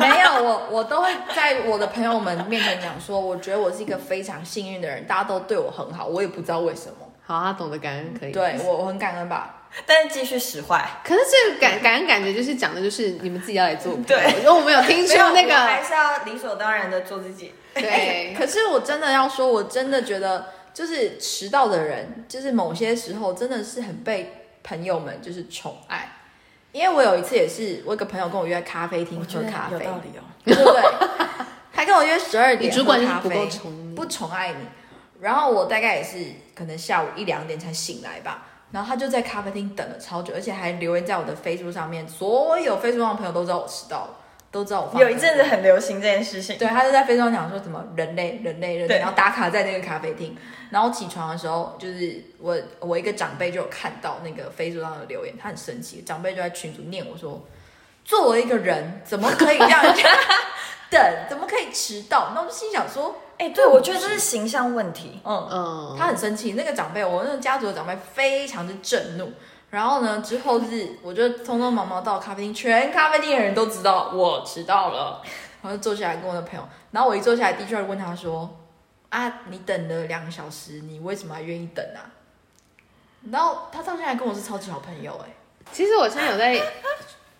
[0.00, 7.06] 没有我，我都会在我的朋友们面前讲说，我觉得我是一个非常幸运的人，大家都对我很好，我也不知道为什么。
[7.26, 9.62] 好，他懂得感恩可以。，对我，我很感恩吧。
[9.86, 10.88] 但是继续使坏。
[11.02, 17.54] 可是这个感感恩感觉就是讲的就是你们自己要来做，对因为我们有听出没有那个还，是要理所当然的做自己。
[17.74, 26.12] 对， 可是我真的要说，我真的觉得，就是迟到的人，就是某些时候真的是很被朋友们就是宠爱。
[26.70, 30.22] 因为我有一次也是，我有个朋友跟我约咖啡厅喝咖啡，有道理哦。
[30.44, 30.82] 对不对？
[31.72, 34.56] 他跟我约十二点你主管不够宠不宠爱你。
[35.20, 38.46] 然后我大概也是可能下午一两点才醒来吧。
[38.72, 44.16] 然后他就在咖啡厅等了超久，而且还留言在我的 Facebook 上面，所有 Facebook 上的朋友都知道我迟到了，
[44.50, 46.58] 都知道我放有一阵子很流行这件事情。
[46.58, 50.36] 对，他就在 Facebook 上讲说什么人类人类人类，然后打卡在那个咖啡厅。
[50.70, 57.40] 然后起床的时候，就是我我一个长辈就有看到那个 Facebook 上的留言，他很生气，长辈就在群组念我说，
[58.04, 60.02] 作为一个人怎么可以让人家
[60.90, 62.32] 等，怎么可以迟到？
[62.34, 65.20] 那我就心想说，哎、对，我觉得这是形象问题。
[65.24, 69.32] 嗯，嗯，他很生气，那个长辈，我那个家族的长辈非常之震怒。
[69.70, 75.20] 然后呢，之后就是我就匆匆忙忙到咖啡厅，全咖啡厅的人都知道我迟到了，
[75.62, 78.48] 然后就坐下来跟我的朋友，然后我一坐下来，的确问他说
[79.10, 82.06] ：“啊，你等了两个小时，你为什么还愿意等啊？”
[83.32, 85.34] 然后他到现在跟我是超级好朋友、哎，
[85.72, 86.56] 其实我现在有在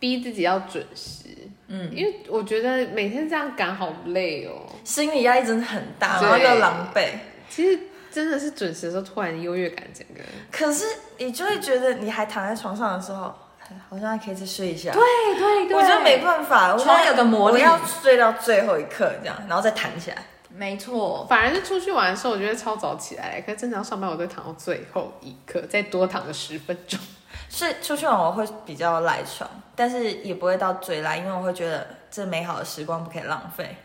[0.01, 1.29] 逼自己要准时，
[1.68, 4.66] 嗯，因为我觉得每天这样赶好累哦。
[4.85, 7.09] 心理压力真的很大，然后又狼狈。
[7.48, 7.79] 其实
[8.11, 10.22] 真的是准时的时候，突然优越感整个。
[10.50, 10.85] 可是
[11.18, 14.92] 你就会觉得，你还躺在床上的时候，哎好像还可以再睡一下。
[14.92, 15.03] 对
[15.38, 20.16] 对对，我觉得没办法，我床有个魔力我要睡到最后一刻这样，然后再弹起来。
[20.57, 27.00] 没错，反而是出去玩的时候，我觉得超早起来，可是正常要上班，我都躺到最后一刻，再多躺个十分钟。
[27.49, 33.77] 是出去玩我会比较赖床，但是也不会到最赖，因为我会觉得这美好的时光不可以浪费。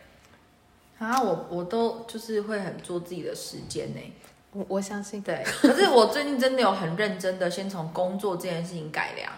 [0.98, 4.14] 啊，我我都就是会很做自己的时间呢、
[4.52, 9.32] 我我相信，对，可是我最近真的有很认真的先从工作这件事情改良，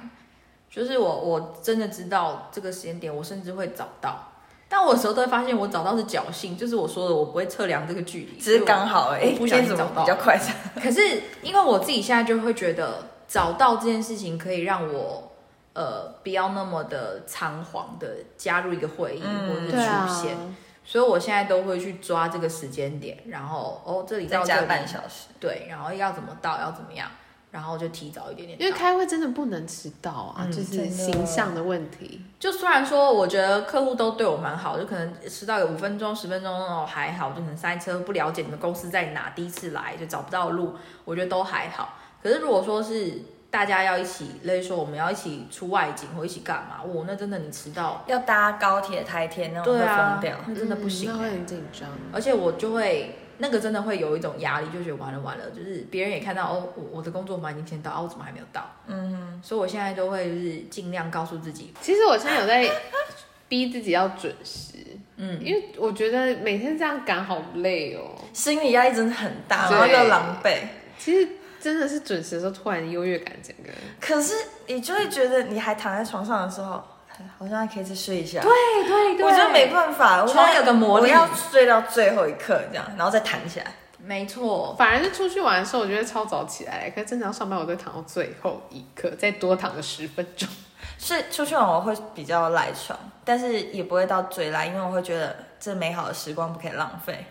[0.69, 4.31] 就是我我真的知道这个时间点，我甚至会找到，
[4.67, 10.39] 但我有时候都会发现我找到是侥幸，就是我说的我不会测量这个距离，只是刚好而已，我不小心今天怎找到么比较快？
[10.81, 15.31] 可是因为我自己现在就会觉得早到这件事情可以让我
[15.71, 20.37] 呃不要那么的仓皇的加入一个会议、嗯或者是出，现，
[20.83, 25.29] 所以我现在都会去抓这个时间点，然后哦这里再加到这里半小时。
[25.39, 27.09] 对，然后要怎么到，要怎么样，
[27.51, 28.59] 然后就提早一点点。
[28.59, 32.21] 因为开会真的不能迟到啊，嗯就是形象的问题。
[32.37, 41.97] 就虽然说，我觉得客户都对我蛮好，就可能迟到有五分钟、十分钟哦还好，就可能塞车，不了解你们公司在哪，第一次来就找不到路，我觉得都还好。
[42.23, 43.13] 可是如果说是
[43.49, 51.89] 大家要一起，例如说我们要一起出外景或一起干嘛，我那真的你迟到，要搭高铁、台铁那种会疯掉。，那真的不行、嗯那会很紧张。
[52.13, 58.69] 而且我就会那个真的会有一种压力，就觉得完了完了，就是别人也看到哦，我我的工作嘛已经先到，啊，我怎么还没有到？
[58.87, 62.69] 嗯哼，所以我现在都会就是尽量告诉自己，其实我现在有在
[63.49, 64.75] 逼自己要准时，
[65.17, 68.15] 嗯，因为我觉得每天这样赶好累哦。
[68.31, 70.57] 心理压力真的很大，对然后又狼狈。
[70.97, 71.27] 其实
[71.61, 73.71] 真的是准时的时候，突然优越感整个。
[73.99, 74.33] 可是
[74.67, 78.41] 你就会觉得，你还躺在床上的时候，哎好像还可以再睡一下。
[78.41, 78.51] 对
[78.87, 83.67] 对对，我觉得没办法，我床有个魔力我要睡到最后一刻这样，然后再弹起来。
[84.03, 90.49] 没错，反而是出去玩的时候，我觉得超早起来，可是正常要上班，我都躺到最后一刻，再多躺个十分钟。
[90.97, 97.25] 是出去玩我会比较赖床，但是也不会到最赖，因为我会觉得这美好的时光不可以浪费。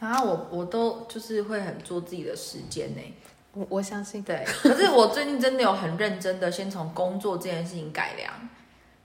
[0.00, 3.00] 啊，我我都就是会很做自己的时间呢。
[3.54, 8.30] 我我相信，对，可是我最近真的有很认真的先从工作这件事情改良，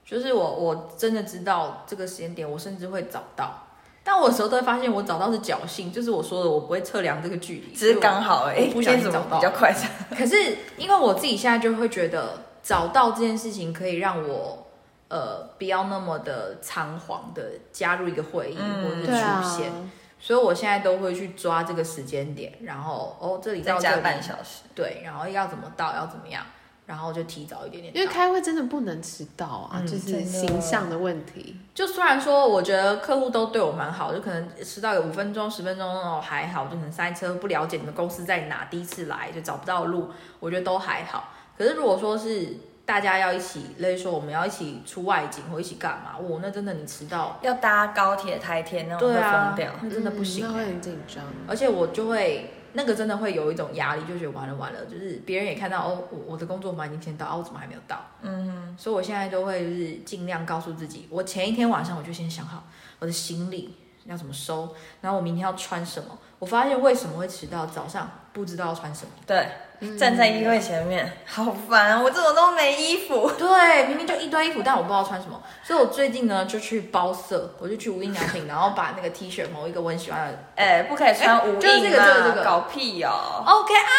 [0.04, 3.66] 就是我我真的知道这个时间点，我甚至会找到，
[4.04, 9.74] 但我有时候都会发现我找到是侥幸，就是我说的我不会测量这个距离，只是刚好而已，不小心今天找到比较快？
[10.16, 10.36] 可是
[10.76, 14.66] 因为我自己现在就会觉得找到这件事情可以让我
[15.08, 19.72] 呃不要那么的仓皇的加入一个会议、嗯或者是出，现，
[20.18, 24.62] 所以我现在都会去抓这个时间点，然后哦这里再加到这里半小时。
[24.74, 26.44] 对，然后要怎么到要怎么样，
[26.86, 27.94] 然后就提早一点点。
[27.94, 31.56] 因为开会真的不能迟到啊，嗯就是形象的问题。
[31.74, 41.30] 就虽然说我觉得客户都对我蛮好，就可能迟到有五分钟、十分钟哦还好，就可能塞车，不了解你们公司在哪，第一次来就找不到路，我觉得都还好。
[41.58, 51.24] 可是如果说是大家要一起，例如说我们要一起出外景或一起干嘛，我那真的你迟到，要搭高铁、台铁那种会疯掉。，那真的不行、嗯那会很紧张。
[51.48, 57.98] 而且我就会那个真的会有一种压力，就觉得完了完了，就是别人也看到哦，我我的工作嘛已经先到，啊，我怎么还没有到？
[58.20, 62.64] 嗯，所以我现在都会就是尽量告诉自己，我前一天晚上我就先想好
[62.98, 66.18] 我的行李要怎么收，然后我明天要穿什么。
[66.38, 69.10] 我发现为什么会迟到，早上不知道要穿什么。
[69.26, 69.48] 对，
[69.80, 72.00] 嗯站在衣柜前面， 好烦啊！
[72.00, 73.30] 我怎么都没衣服。
[73.36, 83.92] 对，明明就一堆衣服，但我不知道穿什么，所以我最近呢就去包色，我就去无印良品，然后把那个 T 恤某一个我很喜欢的 哎、不可以穿无印、啊就是这个就是这个搞屁哦！OK 啊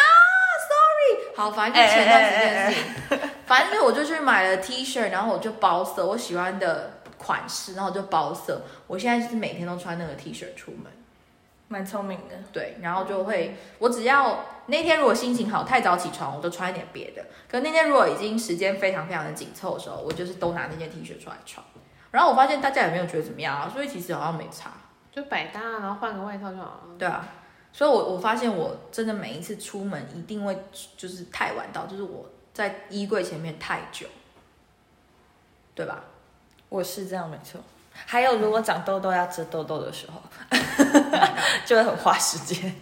[0.68, 2.76] ，Sorry，好，反正就前段时间的事
[3.10, 8.62] 情，反正就我就去买了 T 恤，然后我就包色，我喜欢的款式，然后我就包色。
[8.86, 10.90] 我现在就是每天都穿那个 T 恤出门，
[11.68, 12.36] 蛮聪明的。
[12.52, 17.24] 对，然后就会，我只要那天如果心情好，太早起床，我就穿一点别的。
[17.48, 21.64] 可那天如果已经时间非常非常的紧凑的时候，我就是都拿那件 T 恤出来穿。
[22.10, 24.70] 然后我发现大家也没有觉得怎么样啊，所以其实好像没差。
[25.12, 26.80] 就百搭，然后换个外套就好了。
[26.98, 27.26] 对啊，
[27.72, 30.56] 所以我我发现我真的每一次出门一定会
[30.96, 34.06] 就是太晚到，就是我在衣柜前面太久，
[35.74, 36.04] 对吧？
[36.68, 37.60] 我是这样没错。
[38.04, 40.20] 还有，如果长痘痘要遮痘痘的时候，
[41.64, 42.74] 就会很花时间。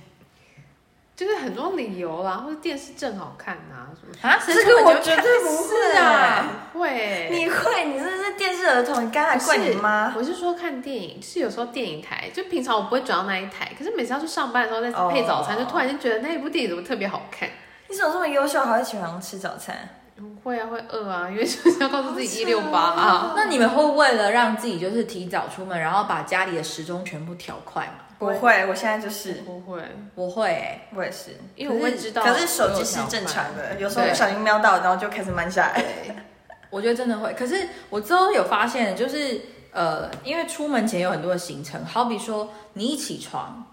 [1.17, 6.45] 就是很多理由啦，或者电视正好看呐、什么啊，这个我绝对不是啊。
[6.73, 7.29] 会。
[7.31, 7.85] 你会？
[7.85, 10.13] 你这是电视儿童，你刚才怪你妈？
[10.17, 17.49] 我是说看电影，就是有时候电影台，就平常我不会转到那一台，可是每次要去上班的时候，在哦配早餐就突然间觉得那一部电影怎么特别好看。
[17.89, 19.89] 你怎么这么优秀，还会喜欢吃早餐？
[20.45, 23.33] 会啊，会饿啊，因为就是要告诉自己一六八啊。
[23.35, 28.05] 那你们会为了让自己就是提早出门，然后把家里的时钟全部调快吗？
[28.19, 29.83] 不会，我现在就是，不会，
[30.15, 31.37] 我会、欸，我也是。
[31.57, 32.23] 因为我会知道。
[32.23, 35.85] 可是手机是正常的，有时候不小心瞄到，然后就开始慢下来。
[36.71, 37.33] 我觉得真的会。
[37.35, 39.41] 可是我之后有发现，就是
[39.73, 43.65] 呃，因为出门前有很多的行程，好比说你一起床，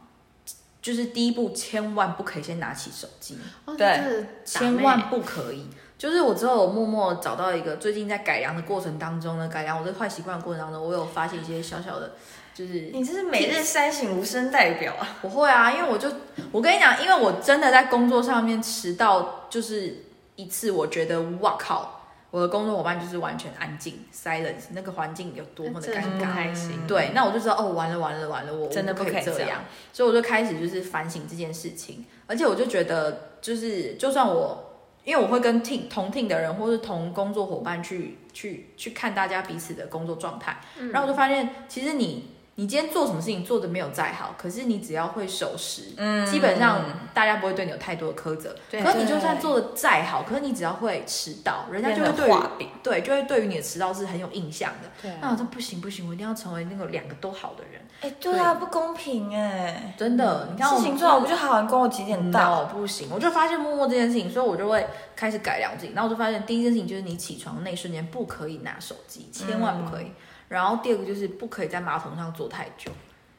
[0.82, 5.68] 就是第一步千万不可以先拿起手机，哦对，千万不可以。
[6.02, 12.14] 就是我之后有默默找到一个，最近在改良的过程当中呢，改良我这坏习惯的过程当中，我有发现一些小小的，
[12.56, 15.20] 就是你这是每日三省吾身代表啊！
[15.22, 16.10] 我会啊，因为我就
[16.52, 19.95] 我跟你讲，因为我真的在工作上面迟到，就是
[20.38, 26.34] 一次，我觉得哇靠，我的工作伙伴就是完全安静，silence，那个环境有多么的尴尬。
[26.34, 26.80] 开心。
[26.88, 29.62] 对，那我就知道哦，完了完了完了，我真的不可以这样，
[29.93, 34.71] 所以我就开始就是反省这件事情，而且我就觉得，就是就算我，
[35.04, 40.91] 因为我会跟 team 同 team 的人或是同工作伙伴去去去看大家彼此的工作状态，嗯。
[40.91, 46.84] 然后我就发现，其实你你今天做什么事情做的没有再好，可是你只要会守时，嗯基本上
[47.14, 48.56] 大家不会对你有太多的苛责。
[48.70, 54.89] 对可是你就算做的再好，可是你只要会迟到，人家就会对饼对就会对于你的迟到是很有印象的。
[55.02, 57.82] 对啊那我说不行不行，我一定要成为那个两个都好的人。
[58.02, 59.93] 哎，对啊，不公平哎！
[59.97, 64.86] 真的，你看我事情做好，我就好好跟我几点到不行，我就发现默默这件事情，所以我就会
[65.16, 65.93] 开始改良自己。
[65.93, 70.12] 然后我就发现，第一件事情就是你起床那一瞬间不可以拿手机，千万不可以。
[70.52, 72.91] 然后第二个就是不可以在马桶上坐太久，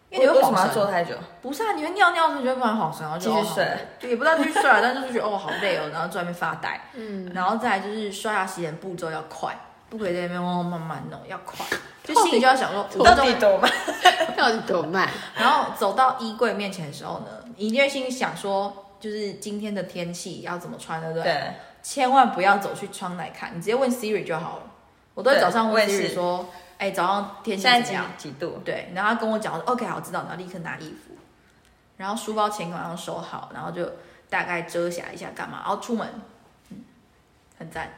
[0.08, 0.74] 因为你会为什么要晃神。
[0.74, 1.14] 做太久？
[1.42, 3.66] 不是啊，你会尿尿的时候你就会突然晃神，然后就继续睡
[4.08, 6.80] 也不知道继续睡啊，但就是觉得哦好累哦，然后在外面发呆。
[6.94, 9.54] 嗯，然后再来就是刷牙洗脸步骤要快，
[9.90, 11.66] 不可以在那边慢慢慢弄，要快。
[12.02, 13.70] 就心里就要想说，我到底多慢？
[14.34, 15.06] 到底多慢？
[15.36, 21.24] 然后走到衣柜面前的时候呢，你一定会心里想说，就是今天的天气要怎么穿，对不对？
[21.24, 24.62] 对，千万不要走去窗来看，你直接问 Siri 就好了。
[25.14, 26.48] 我都会早上问 Siri 是说，
[26.83, 28.07] 哎、早上天气怎样？
[28.18, 28.61] 几度？
[28.64, 31.14] 对，然后他跟我讲我说，OK，好，知道，然后立刻拿衣服，
[31.97, 33.89] 然后书包前晚上收好，然后就
[34.28, 36.09] 大概遮瑕一下干嘛，然后出门，
[36.70, 36.78] 嗯，
[37.57, 37.89] 很赞。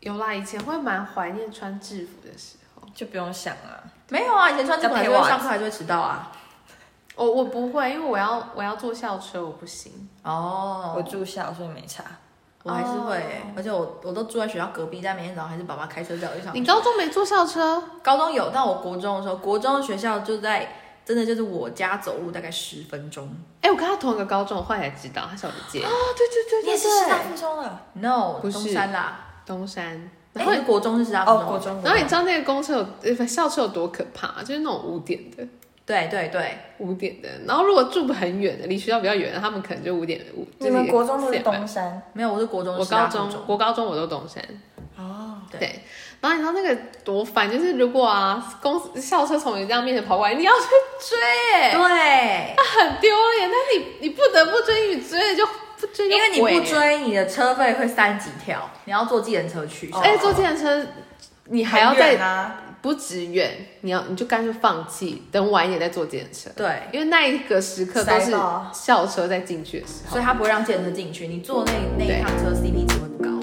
[0.00, 2.86] 有啦，以前会蛮怀念穿制服的时候。
[2.94, 3.82] 就不用想了。
[4.10, 6.30] 没有啊，以前穿制服还是会上课还是会迟到啊。
[7.14, 10.06] 我我不会，因为我要我要坐校车，我不行。
[10.22, 12.04] 哦，我住校，所以没差。
[12.66, 16.58] 我还是会、而且我我都住在学校隔壁，但每天早上还是爸爸开车载我去上学。
[16.58, 17.82] 你高中没坐校车？
[18.02, 20.68] 高中有，但我国中的时候，国中的学校就在
[21.04, 23.28] 真的就是我家走路大概十分钟。
[23.60, 29.20] 哎、我跟他同一个高中，我后来才知道他小不届哦，对对你也是师大附中的 No，不是东山啦。
[29.46, 30.10] 东山。
[30.32, 31.46] 然然后后国中是师大附哦，中。
[31.46, 31.82] 国中。
[31.82, 34.42] 然后你知道那个公车有校车有多可怕？
[34.42, 35.46] 就是那种五点的，
[35.86, 37.28] 对对对，五点的。
[37.46, 40.44] 然后如果住很远的，离学校比较远的，他们可能就五点五。
[40.58, 44.42] 你们国中都是四点东山没有，我是国中，我高中国高中我都东山。
[44.98, 45.80] 哦，对对，
[46.20, 50.66] 然后你知道那个多烦，就是如果啊公司校车从你这样面前跑过来，你要去
[51.08, 53.48] 追、欸，对，很丢脸。
[53.48, 59.88] 但你你不得不追，你追了就不追就因为你不追，你的车费会三级跳，你要坐计程车去。
[59.92, 60.84] 哦哎、坐计程车
[61.44, 62.16] 你还要再
[62.86, 66.50] 不止远，你要你就干脆放弃，等晚一点再坐健身车。
[66.54, 68.30] 对，因为那一个时刻都是
[68.72, 73.35] 校车在进去的时候所以，他不会让计程车进去，你坐那那一趟车 CP 值会不高。